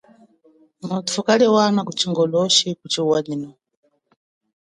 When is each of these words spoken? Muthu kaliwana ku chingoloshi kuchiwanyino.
Muthu 0.87 1.19
kaliwana 1.27 1.79
ku 1.87 1.91
chingoloshi 1.99 2.67
kuchiwanyino. 2.79 3.49